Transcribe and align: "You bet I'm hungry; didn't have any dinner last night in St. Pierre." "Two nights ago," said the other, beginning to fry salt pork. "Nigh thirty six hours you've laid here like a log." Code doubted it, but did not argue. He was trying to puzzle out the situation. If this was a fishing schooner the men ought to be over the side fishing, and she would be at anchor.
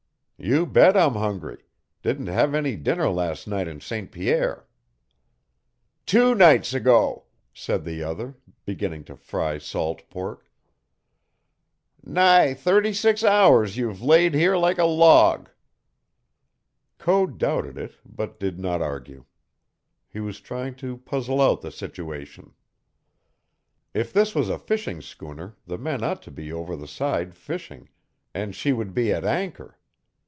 "You 0.43 0.65
bet 0.65 0.97
I'm 0.97 1.13
hungry; 1.13 1.65
didn't 2.01 2.25
have 2.25 2.55
any 2.55 2.75
dinner 2.75 3.07
last 3.11 3.47
night 3.47 3.67
in 3.67 3.79
St. 3.79 4.11
Pierre." 4.11 4.65
"Two 6.07 6.33
nights 6.33 6.73
ago," 6.73 7.25
said 7.53 7.85
the 7.85 8.01
other, 8.01 8.33
beginning 8.65 9.03
to 9.03 9.15
fry 9.15 9.59
salt 9.59 10.01
pork. 10.09 10.49
"Nigh 12.03 12.55
thirty 12.55 12.91
six 12.91 13.23
hours 13.23 13.77
you've 13.77 14.01
laid 14.01 14.33
here 14.33 14.57
like 14.57 14.79
a 14.79 14.83
log." 14.85 15.51
Code 16.97 17.37
doubted 17.37 17.77
it, 17.77 17.99
but 18.03 18.39
did 18.39 18.57
not 18.57 18.81
argue. 18.81 19.25
He 20.09 20.19
was 20.19 20.39
trying 20.39 20.73
to 20.77 20.97
puzzle 20.97 21.39
out 21.39 21.61
the 21.61 21.69
situation. 21.71 22.55
If 23.93 24.11
this 24.11 24.33
was 24.33 24.49
a 24.49 24.57
fishing 24.57 25.03
schooner 25.03 25.57
the 25.67 25.77
men 25.77 26.03
ought 26.03 26.23
to 26.23 26.31
be 26.31 26.51
over 26.51 26.75
the 26.75 26.87
side 26.87 27.35
fishing, 27.35 27.89
and 28.33 28.55
she 28.55 28.73
would 28.73 28.95
be 28.95 29.13
at 29.13 29.23
anchor. 29.23 29.77